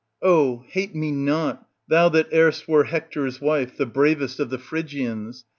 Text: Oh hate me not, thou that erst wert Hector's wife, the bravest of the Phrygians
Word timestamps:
Oh 0.23 0.63
hate 0.67 0.95
me 0.95 1.11
not, 1.11 1.67
thou 1.87 2.09
that 2.09 2.33
erst 2.33 2.67
wert 2.67 2.87
Hector's 2.87 3.39
wife, 3.39 3.77
the 3.77 3.85
bravest 3.85 4.39
of 4.39 4.49
the 4.49 4.57
Phrygians 4.57 5.45